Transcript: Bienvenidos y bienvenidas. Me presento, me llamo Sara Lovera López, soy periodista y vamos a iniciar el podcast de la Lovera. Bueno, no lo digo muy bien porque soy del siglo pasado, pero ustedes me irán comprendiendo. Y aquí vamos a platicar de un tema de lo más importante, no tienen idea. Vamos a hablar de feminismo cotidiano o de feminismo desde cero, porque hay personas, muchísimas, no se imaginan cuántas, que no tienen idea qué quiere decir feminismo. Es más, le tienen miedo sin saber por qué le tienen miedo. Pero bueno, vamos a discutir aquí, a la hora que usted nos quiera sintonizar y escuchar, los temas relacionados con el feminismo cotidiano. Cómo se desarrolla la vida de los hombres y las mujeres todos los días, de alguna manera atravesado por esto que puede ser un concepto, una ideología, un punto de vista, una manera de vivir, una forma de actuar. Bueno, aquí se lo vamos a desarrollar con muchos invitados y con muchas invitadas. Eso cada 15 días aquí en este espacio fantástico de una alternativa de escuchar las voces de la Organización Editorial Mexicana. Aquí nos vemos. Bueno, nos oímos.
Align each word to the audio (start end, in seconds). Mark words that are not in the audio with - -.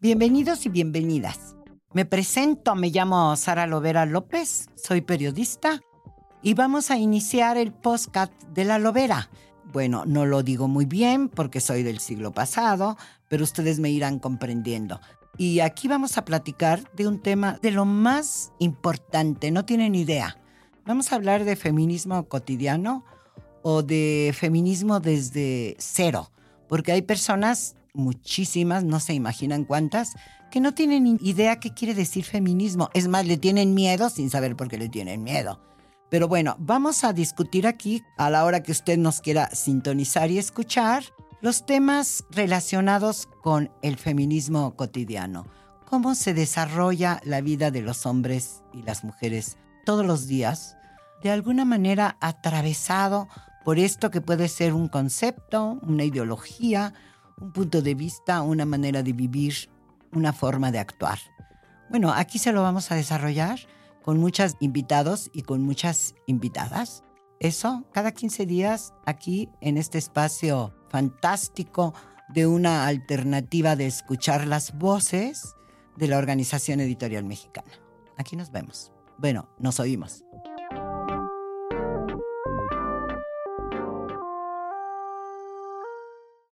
Bienvenidos 0.00 0.66
y 0.66 0.68
bienvenidas. 0.68 1.56
Me 1.92 2.04
presento, 2.04 2.74
me 2.74 2.90
llamo 2.90 3.34
Sara 3.36 3.66
Lovera 3.66 4.06
López, 4.06 4.66
soy 4.76 5.00
periodista 5.00 5.80
y 6.42 6.54
vamos 6.54 6.90
a 6.90 6.98
iniciar 6.98 7.56
el 7.56 7.72
podcast 7.72 8.32
de 8.54 8.64
la 8.64 8.78
Lovera. 8.78 9.30
Bueno, 9.72 10.04
no 10.06 10.24
lo 10.24 10.42
digo 10.42 10.68
muy 10.68 10.86
bien 10.86 11.28
porque 11.28 11.60
soy 11.60 11.82
del 11.82 11.98
siglo 11.98 12.32
pasado, 12.32 12.96
pero 13.28 13.44
ustedes 13.44 13.80
me 13.80 13.90
irán 13.90 14.18
comprendiendo. 14.18 15.00
Y 15.36 15.60
aquí 15.60 15.88
vamos 15.88 16.18
a 16.18 16.24
platicar 16.24 16.90
de 16.94 17.06
un 17.06 17.20
tema 17.20 17.58
de 17.62 17.70
lo 17.70 17.84
más 17.84 18.52
importante, 18.58 19.50
no 19.50 19.64
tienen 19.64 19.94
idea. 19.94 20.38
Vamos 20.84 21.12
a 21.12 21.16
hablar 21.16 21.44
de 21.44 21.54
feminismo 21.54 22.28
cotidiano 22.28 23.04
o 23.62 23.82
de 23.82 24.34
feminismo 24.34 25.00
desde 25.00 25.76
cero, 25.78 26.30
porque 26.66 26.92
hay 26.92 27.02
personas, 27.02 27.76
muchísimas, 27.98 28.84
no 28.84 29.00
se 29.00 29.12
imaginan 29.12 29.64
cuántas, 29.64 30.14
que 30.50 30.60
no 30.60 30.72
tienen 30.72 31.18
idea 31.20 31.60
qué 31.60 31.74
quiere 31.74 31.94
decir 31.94 32.24
feminismo. 32.24 32.88
Es 32.94 33.08
más, 33.08 33.26
le 33.26 33.36
tienen 33.36 33.74
miedo 33.74 34.08
sin 34.08 34.30
saber 34.30 34.56
por 34.56 34.68
qué 34.68 34.78
le 34.78 34.88
tienen 34.88 35.22
miedo. 35.22 35.60
Pero 36.10 36.26
bueno, 36.26 36.56
vamos 36.58 37.04
a 37.04 37.12
discutir 37.12 37.66
aquí, 37.66 38.02
a 38.16 38.30
la 38.30 38.44
hora 38.44 38.62
que 38.62 38.72
usted 38.72 38.96
nos 38.96 39.20
quiera 39.20 39.50
sintonizar 39.50 40.30
y 40.30 40.38
escuchar, 40.38 41.04
los 41.40 41.66
temas 41.66 42.24
relacionados 42.30 43.28
con 43.42 43.70
el 43.82 43.96
feminismo 43.96 44.74
cotidiano. 44.74 45.46
Cómo 45.84 46.14
se 46.14 46.34
desarrolla 46.34 47.20
la 47.24 47.40
vida 47.40 47.70
de 47.70 47.82
los 47.82 48.06
hombres 48.06 48.62
y 48.72 48.82
las 48.82 49.04
mujeres 49.04 49.58
todos 49.84 50.04
los 50.04 50.26
días, 50.26 50.76
de 51.22 51.30
alguna 51.30 51.64
manera 51.64 52.16
atravesado 52.20 53.28
por 53.64 53.78
esto 53.78 54.10
que 54.10 54.20
puede 54.20 54.48
ser 54.48 54.72
un 54.72 54.88
concepto, 54.88 55.78
una 55.82 56.04
ideología, 56.04 56.94
un 57.40 57.52
punto 57.52 57.82
de 57.82 57.94
vista, 57.94 58.42
una 58.42 58.64
manera 58.64 59.02
de 59.02 59.12
vivir, 59.12 59.54
una 60.12 60.32
forma 60.32 60.70
de 60.70 60.78
actuar. 60.78 61.18
Bueno, 61.90 62.12
aquí 62.12 62.38
se 62.38 62.52
lo 62.52 62.62
vamos 62.62 62.90
a 62.90 62.94
desarrollar 62.94 63.58
con 64.02 64.18
muchos 64.18 64.56
invitados 64.60 65.30
y 65.32 65.42
con 65.42 65.62
muchas 65.62 66.14
invitadas. 66.26 67.02
Eso 67.40 67.84
cada 67.92 68.12
15 68.12 68.46
días 68.46 68.94
aquí 69.06 69.48
en 69.60 69.76
este 69.76 69.98
espacio 69.98 70.74
fantástico 70.88 71.94
de 72.28 72.46
una 72.46 72.86
alternativa 72.86 73.76
de 73.76 73.86
escuchar 73.86 74.46
las 74.46 74.76
voces 74.76 75.54
de 75.96 76.08
la 76.08 76.18
Organización 76.18 76.80
Editorial 76.80 77.24
Mexicana. 77.24 77.70
Aquí 78.16 78.36
nos 78.36 78.50
vemos. 78.50 78.92
Bueno, 79.18 79.48
nos 79.58 79.80
oímos. 79.80 80.24